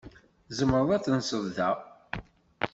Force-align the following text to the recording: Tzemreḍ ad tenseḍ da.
Tzemreḍ 0.47 0.89
ad 0.95 1.01
tenseḍ 1.03 1.45
da. 1.57 1.69